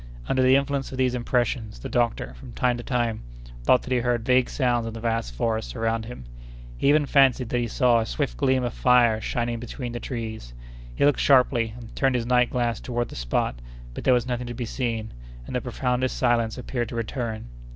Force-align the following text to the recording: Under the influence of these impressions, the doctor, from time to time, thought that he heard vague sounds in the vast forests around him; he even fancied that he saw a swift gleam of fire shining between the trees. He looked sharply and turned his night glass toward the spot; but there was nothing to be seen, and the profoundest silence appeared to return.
Under 0.27 0.41
the 0.41 0.55
influence 0.55 0.91
of 0.91 0.97
these 0.97 1.13
impressions, 1.13 1.77
the 1.77 1.87
doctor, 1.87 2.33
from 2.33 2.53
time 2.53 2.75
to 2.77 2.81
time, 2.83 3.21
thought 3.65 3.83
that 3.83 3.91
he 3.91 3.99
heard 3.99 4.25
vague 4.25 4.49
sounds 4.49 4.87
in 4.87 4.95
the 4.95 4.99
vast 4.99 5.31
forests 5.35 5.75
around 5.75 6.05
him; 6.05 6.25
he 6.75 6.89
even 6.89 7.05
fancied 7.05 7.49
that 7.49 7.59
he 7.59 7.67
saw 7.67 7.99
a 7.99 8.05
swift 8.07 8.35
gleam 8.35 8.63
of 8.63 8.73
fire 8.73 9.21
shining 9.21 9.59
between 9.59 9.91
the 9.91 9.99
trees. 9.99 10.55
He 10.95 11.05
looked 11.05 11.19
sharply 11.19 11.75
and 11.77 11.95
turned 11.95 12.15
his 12.15 12.25
night 12.25 12.49
glass 12.49 12.79
toward 12.79 13.09
the 13.09 13.15
spot; 13.15 13.59
but 13.93 14.03
there 14.03 14.15
was 14.15 14.25
nothing 14.25 14.47
to 14.47 14.55
be 14.55 14.65
seen, 14.65 15.13
and 15.45 15.55
the 15.55 15.61
profoundest 15.61 16.17
silence 16.17 16.57
appeared 16.57 16.89
to 16.89 16.95
return. 16.95 17.45